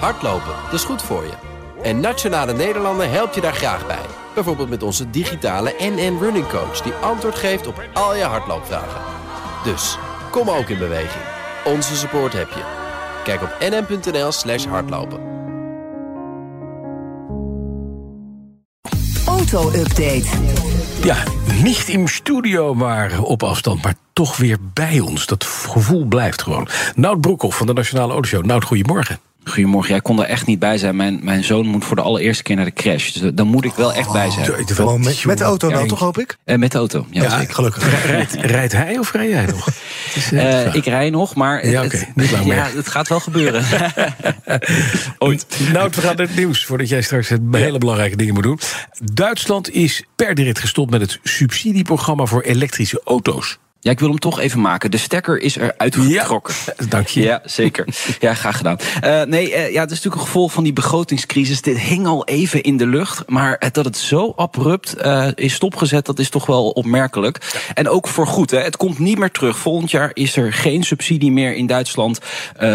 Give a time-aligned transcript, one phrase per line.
[0.00, 1.32] Hardlopen, dat is goed voor je.
[1.82, 4.06] En Nationale Nederlanden helpt je daar graag bij.
[4.34, 6.80] Bijvoorbeeld met onze digitale NN Running Coach...
[6.80, 9.00] die antwoord geeft op al je hardloopvragen.
[9.64, 9.98] Dus,
[10.30, 11.24] kom ook in beweging.
[11.64, 12.62] Onze support heb je.
[13.24, 15.20] Kijk op nn.nl slash hardlopen.
[19.26, 20.26] Auto-update.
[21.02, 21.16] Ja,
[21.62, 25.26] niet in studio, maar op afstand, maar toch weer bij ons.
[25.26, 26.68] Dat gevoel blijft gewoon.
[26.94, 28.44] Nout Broekhoff van de Nationale Autoshow.
[28.44, 29.18] Nout, goedemorgen.
[29.44, 30.96] Goedemorgen, jij kon er echt niet bij zijn.
[30.96, 33.12] Mijn, mijn zoon moet voor de allereerste keer naar de crash.
[33.12, 34.66] Dus dan moet ik wel echt bij zijn.
[34.66, 36.36] Gewoon met, met de auto dan, toch hoop ik?
[36.44, 37.44] Eh, met de auto, ja.
[37.48, 38.06] Gelukkig.
[38.06, 39.66] Rijdt, rijdt hij of rij jij nog?
[40.14, 43.08] Het eh, Eh, ik rij nog, maar Ja, het, oké, niet lang ja, het gaat
[43.08, 43.64] wel gebeuren.
[45.18, 45.46] Ooit.
[45.72, 48.58] Nout, we gaan naar het nieuws voordat jij straks het hele belangrijke dingen moet doen.
[49.12, 53.58] Duitsland is per direct gestopt met het subsidieprogramma voor elektrische auto's.
[53.84, 54.90] Ja, ik wil hem toch even maken.
[54.90, 56.54] De stekker is eruit getrokken.
[56.88, 57.22] Dank je.
[57.22, 57.86] Ja, zeker.
[58.20, 58.78] Ja, graag gedaan.
[59.00, 61.62] Eh, nee, eh, ja, het is natuurlijk een gevolg van die begrotingscrisis.
[61.62, 63.22] Dit hing al even in de lucht.
[63.28, 67.62] Maar dat het zo abrupt eh, is stopgezet, dat is toch wel opmerkelijk.
[67.74, 68.50] En ook voor goed.
[68.50, 68.58] Hè.
[68.58, 69.58] Het komt niet meer terug.
[69.58, 72.18] Volgend jaar is er geen subsidie meer in Duitsland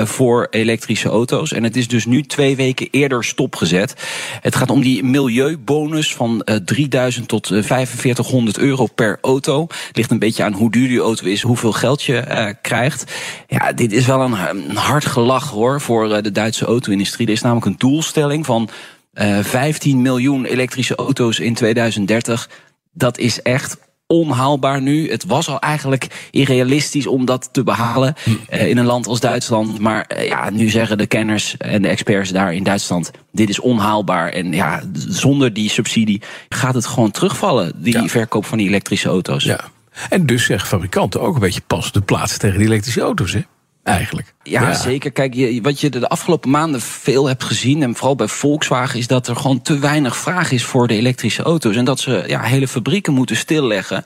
[0.04, 1.52] voor elektrische auto's.
[1.52, 3.94] En het is dus nu twee weken eerder stopgezet.
[4.42, 9.68] Het gaat om die milieubonus van eh 3000 tot eh, 4500 euro per auto.
[9.92, 13.12] Ligt een beetje aan hoe duur die auto is, hoeveel geld je eh, krijgt.
[13.48, 14.36] Ja, dit is wel een,
[14.70, 17.28] een hard gelach hoor voor eh, de Duitse auto-industrie.
[17.28, 18.70] Er is namelijk een doelstelling van
[19.14, 22.50] eh 15 miljoen elektrische auto's in 2030.
[22.94, 23.78] Dat is echt
[24.08, 25.12] onhaalbaar nu.
[25.12, 28.16] Het was al eigenlijk irrealistisch om dat te behalen
[28.50, 29.80] eh, in een land als Duitsland.
[29.80, 33.60] Maar eh, ja, nu zeggen de kenners en de experts daar in Duitsland: dit is
[33.60, 34.30] onhaalbaar.
[34.30, 38.08] En ja, zonder die subsidie gaat het gewoon terugvallen, die Ja.
[38.08, 39.44] verkoop van die elektrische auto's.
[39.44, 39.60] Ja.
[40.10, 43.42] En dus zeggen fabrikanten ook een beetje pas de plaats tegen die elektrische auto's, hè?
[43.84, 44.34] Eigenlijk.
[44.44, 45.12] Ja, zeker.
[45.12, 49.08] Kijk, je, wat je de afgelopen maanden veel hebt gezien, en vooral bij Volkswagen, is
[49.08, 51.76] dat er gewoon te weinig vraag is voor de elektrische auto's.
[51.76, 54.06] En dat ze ja, hele fabrieken moeten stilleggen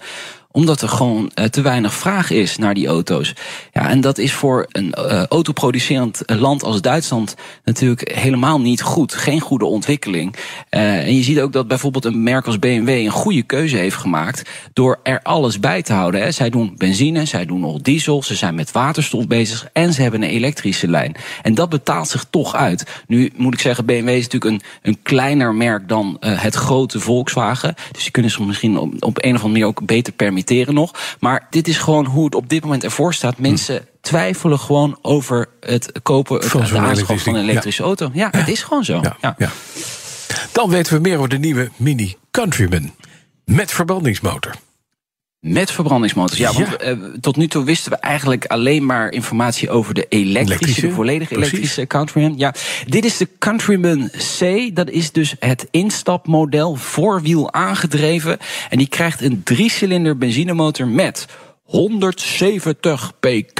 [0.53, 3.33] omdat er gewoon eh, te weinig vraag is naar die auto's.
[3.71, 9.13] Ja, en dat is voor een eh, autoproducerend land als Duitsland natuurlijk helemaal niet goed.
[9.13, 10.35] Geen goede ontwikkeling.
[10.69, 13.95] Eh, en je ziet ook dat bijvoorbeeld een merk als BMW een goede keuze heeft
[13.95, 16.21] gemaakt door er alles bij te houden.
[16.21, 16.31] Hè.
[16.31, 20.23] Zij doen benzine, zij doen nog diesel, ze zijn met waterstof bezig en ze hebben
[20.23, 21.15] een elektrische lijn.
[21.41, 22.85] En dat betaalt zich toch uit.
[23.07, 26.99] Nu moet ik zeggen, BMW is natuurlijk een, een kleiner merk dan eh, het grote
[26.99, 27.75] Volkswagen.
[27.91, 30.41] Dus die kunnen zich misschien op, op een of andere manier ook beter permitteren
[30.73, 30.91] nog.
[31.19, 33.37] Maar dit is gewoon hoe het op dit moment ervoor staat.
[33.37, 38.09] Mensen twijfelen gewoon over het kopen, het, Van de aanschaf van een elektrische auto.
[38.13, 39.01] Ja, het is gewoon zo.
[39.21, 39.35] Ja.
[40.51, 42.93] Dan weten we meer over de nieuwe Mini Countryman.
[43.45, 44.51] Met verbrandingsmotor.
[45.43, 46.39] Met verbrandingsmotors.
[46.39, 46.77] Ja, want Ja.
[46.77, 50.93] eh, tot nu toe wisten we eigenlijk alleen maar informatie over de elektrische, Elektrische, de
[50.93, 51.51] volledig precies.
[51.51, 52.33] elektrische Countryman.
[52.37, 52.53] Ja,
[52.87, 54.09] dit is de Countryman
[54.39, 54.69] C.
[54.75, 58.37] Dat is dus het instapmodel, voorwiel aangedreven.
[58.69, 61.25] En die krijgt een driecilinder benzinemotor met
[61.63, 63.59] 170 pk.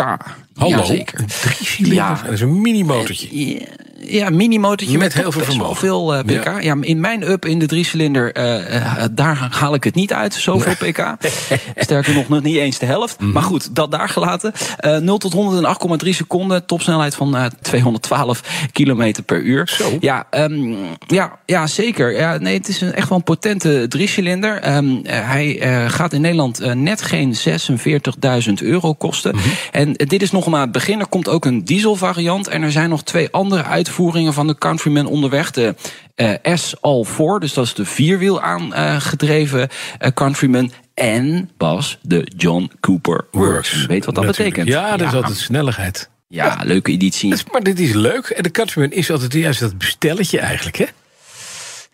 [0.53, 1.05] Hallo, een
[1.41, 1.93] driecilinder.
[2.03, 2.21] Ja.
[2.23, 3.27] Dat is een mini-motortje.
[3.59, 3.65] Ja,
[4.05, 5.75] ja, mini-motortje Met met, heel veel vermogen.
[5.75, 6.61] veel eh, pk.
[6.61, 6.75] Ja.
[6.79, 11.15] in mijn up in de driecilinder, eh, daar haal ik het niet uit, zoveel pk.
[11.75, 13.19] Sterker nog, nog niet eens de helft.
[13.19, 13.31] Mhm.
[13.31, 14.53] Maar goed, dat daar gelaten.
[14.77, 15.65] Eh 0 tot 100 in
[16.05, 16.65] 8,3 seconden.
[16.65, 18.41] Topsnelheid van eh 212
[18.71, 19.67] kilometer per uur.
[19.77, 19.97] Zo.
[19.99, 20.73] Ja, ehm,
[21.07, 22.17] ja, ja, zeker.
[22.17, 24.61] Ja, nee, het is een, echt wel een potente driecilinder.
[24.61, 29.35] Eh, hij gaat in Nederland net geen 46.000 euro kosten.
[29.35, 29.47] Mhm.
[29.71, 30.99] En dit is nog maar het begin.
[30.99, 32.47] Er komt ook een diesel variant.
[32.47, 33.91] En er zijn nog twee andere uitvoeringen
[34.33, 35.51] van de Countryman onderweg.
[35.51, 35.75] De
[36.15, 40.71] eh, S All 4, dus dat is de vierwiel aangedreven eh, Countryman.
[40.93, 43.71] En Bas, de John Cooper Works.
[43.71, 44.55] Je weet wat dat Natuurlijk.
[44.55, 44.83] betekent.
[44.83, 46.09] Ja, dat is altijd snelheid.
[46.27, 47.33] Ja, leuke editie.
[47.51, 48.25] Maar dit is leuk.
[48.27, 50.85] En de Countryman is altijd juist dat bestelletje eigenlijk, hè?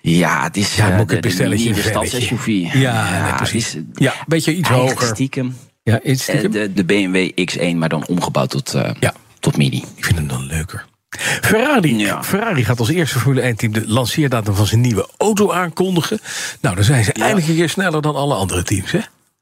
[0.01, 2.09] Ja, het is Ja, ik de, een de bestelletje, velletje.
[2.09, 2.47] stads-SUV.
[2.73, 3.75] Ja, precies.
[3.75, 5.07] is, Ja, een beetje iets hoger.
[5.07, 5.57] stiekem.
[5.83, 6.51] Ja, iets stiekem.
[6.51, 9.13] de, de BMW X1, maar dan omgebouwd tot, Ja.
[9.39, 9.83] tot Mini.
[9.95, 10.85] Ik vind hem dan leuker.
[11.17, 12.23] Ferrari, Ja.
[12.23, 16.19] Ferrari gaat als eerste Formule 1-team de lanceerdatum van zijn nieuwe auto aankondigen.
[16.61, 18.99] Nou, dan zijn ze eindelijk een keer sneller dan alle andere teams, hè?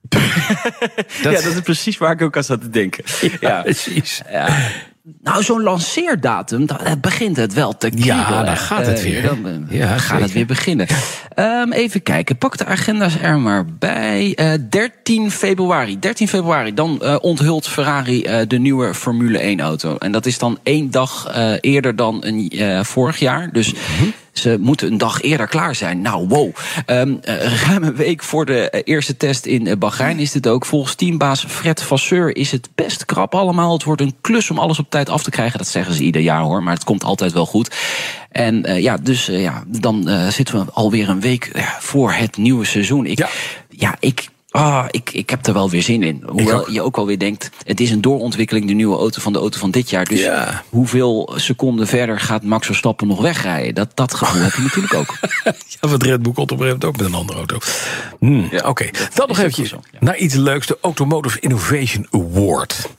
[1.24, 3.04] ja, dat is precies waar ik ook aan zat te denken.
[3.40, 4.22] Ja, precies.
[4.32, 4.58] Ja.
[5.22, 8.16] Nou, zo'n lanceerdatum, dan eh, begint het wel te kriebelen.
[8.16, 9.22] Ja, dan gaat het Eh, weer.
[9.22, 10.88] Dan eh, Ja, gaat het weer beginnen.
[11.34, 14.34] Ehm, even kijken, pak de agenda's er maar bij.
[14.36, 16.00] Eh 13 februari.
[16.00, 19.98] 13 februari, dan onthult Ferrari de nieuwe Formule 1 auto.
[19.98, 21.32] En dat is dan één dag
[21.62, 22.52] eerder dan een,
[22.86, 23.50] vorig jaar.
[23.52, 24.10] Dus Mhm.
[24.38, 26.02] Ze moeten een dag eerder klaar zijn.
[26.02, 26.56] Nou, wow.
[26.86, 27.20] Um,
[27.66, 30.66] ruim een week voor de eerste test in Bahrein is dit ook.
[30.66, 33.74] Volgens teambaas Fred Vasseur is het best krap allemaal.
[33.74, 35.58] Het wordt een klus om alles op tijd af te krijgen.
[35.58, 37.76] Dat zeggen ze ieder jaar hoor, maar het komt altijd wel goed.
[38.32, 42.38] En uh, ja, dus uh, ja, dan uh, zitten we alweer een week voor het
[42.38, 43.06] nieuwe seizoen.
[43.06, 43.30] Ik, ja.
[43.70, 46.24] ja, ik Ah, ik, ik heb er wel weer zin in.
[46.26, 49.60] Hoewel je ook alweer denkt, het is een doorontwikkeling, de nieuwe auto van de auto
[49.60, 50.06] van dit jaar.
[50.06, 50.64] Dus ja.
[50.70, 53.76] hoeveel seconden verder gaat Max Verstappen nog wegrijden?
[53.76, 55.18] Dat, dat gevoel heb je natuurlijk ook.
[55.82, 57.58] ja, wat Red Bull een ook met een andere auto.
[58.20, 58.94] Hmm, ja, Oké, okay.
[59.14, 59.80] dan nog eventjes ja.
[60.00, 60.68] naar iets leuks.
[60.68, 62.90] De Automotive Innovation Award.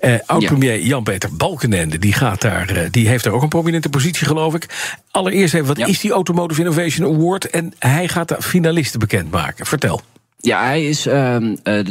[0.00, 4.26] Uh, Oud-premier Jan-Peter Balkenende, die, gaat daar, uh, die heeft daar ook een prominente positie,
[4.26, 4.66] geloof ik.
[5.10, 7.50] Allereerst even, wat is die Automotive Innovation Award?
[7.50, 9.66] En hij gaat de finalisten bekendmaken.
[9.66, 10.00] Vertel.
[10.44, 11.36] Ja, hij is uh,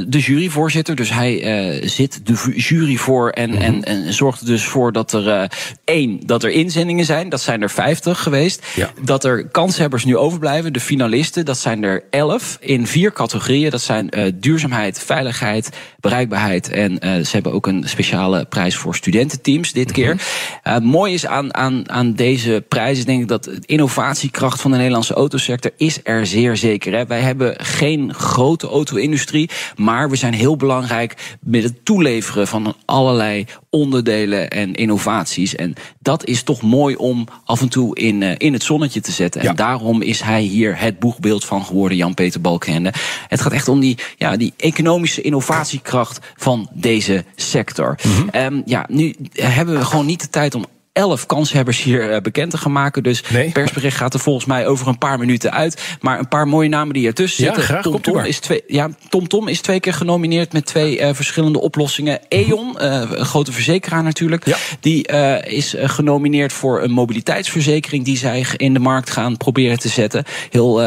[0.07, 0.95] de juryvoorzitter.
[0.95, 3.63] Dus hij uh, zit de jury voor en, mm -hmm.
[3.63, 5.43] en, en zorgt er dus voor dat er uh,
[5.83, 7.29] één, dat er inzendingen zijn.
[7.29, 8.65] Dat zijn er vijftig geweest.
[8.75, 8.89] Ja.
[9.01, 11.45] Dat er kanshebbers nu overblijven, de finalisten.
[11.45, 13.69] Dat zijn er elf in vier categorieën.
[13.69, 14.09] Dat zijn
[14.39, 15.69] duurzaamheid, veiligheid,
[15.99, 16.69] bereikbaarheid.
[16.69, 20.17] En ze hebben ook een speciale prijs voor studententeams dit mm -hmm.
[20.63, 20.81] keer.
[20.83, 24.77] mooi is aan, aan, aan deze prijs is denk ik dat de innovatiekracht van de
[24.77, 26.93] Nederlandse autosector is er zeer zeker.
[26.93, 27.05] Hè.
[27.05, 29.49] Wij hebben geen grote auto-industrie.
[29.75, 35.55] Maar we zijn heel belangrijk met het toeleveren van allerlei onderdelen en innovaties.
[35.55, 39.11] En dat is toch mooi om af en toe in, uh, in het zonnetje te
[39.11, 39.41] zetten.
[39.43, 39.49] Ja.
[39.49, 42.93] En daarom is hij hier het boegbeeld van geworden, Jan-Peter Balkenende.
[43.27, 47.95] Het gaat echt om die, ja, die economische innovatiekracht van deze sector.
[48.03, 48.53] Mm -hmm.
[48.53, 52.51] um, ja, nu hebben we gewoon niet de tijd om elf kanshebbers hier uh, bekend
[52.51, 53.03] te gaan maken.
[53.03, 53.43] Dus nee.
[53.43, 55.97] het persbericht gaat er volgens mij over een paar minuten uit.
[56.01, 57.69] Maar een paar mooie namen die ertussen ja, zitten.
[57.69, 61.09] Graag, Tom, Tom is twee, ja, Tom Tom is twee keer genomineerd met twee uh,
[61.13, 62.19] verschillende oplossingen.
[62.27, 64.57] E.ON, uh, een grote verzekeraar natuurlijk, ja.
[64.79, 65.07] die
[65.41, 70.23] is genomineerd voor een mobiliteitsverzekering die zij in de markt gaan proberen te zetten.
[70.49, 70.81] Heel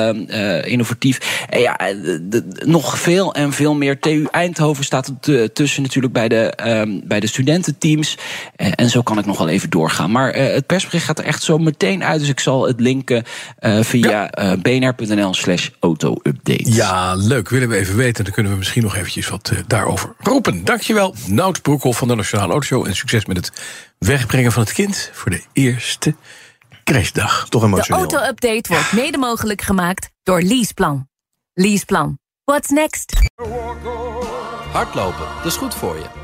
[0.62, 1.46] innovatief.
[1.48, 3.98] En ja, de, de, nog veel en veel meer.
[3.98, 5.12] TU Eindhoven staat
[5.52, 8.18] tussen natuurlijk bij de, bij de studententeams.
[8.56, 11.42] en zo kan ik nog wel even doorgaan Maar uh, het persbericht gaat er echt
[11.42, 12.20] zo meteen uit.
[12.20, 13.24] Dus ik zal het linken
[13.60, 14.52] uh, via ja.
[14.52, 16.72] uh, bnr.nl slash auto-update.
[16.72, 17.48] Ja, leuk.
[17.48, 18.24] Willen we even weten.
[18.24, 20.64] Dan kunnen we misschien nog eventjes wat daarover roepen.
[20.64, 22.86] Dankjewel, Nout Broekhoff van de Nationale Autoshow.
[22.86, 23.52] En succes met het
[23.98, 26.14] wegbrengen van het kind voor de eerste
[26.84, 27.48] crashdag.
[27.48, 28.08] Toch emotioneel.
[28.08, 31.08] De auto-update wordt mede mogelijk gemaakt door Leaseplan.
[31.54, 32.18] Leaseplan.
[32.44, 33.12] What's next?
[34.72, 36.23] Hardlopen, dat is goed voor je.